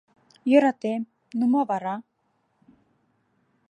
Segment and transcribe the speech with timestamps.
[0.51, 1.01] —Йӧратем,
[1.37, 1.95] ну мо вара?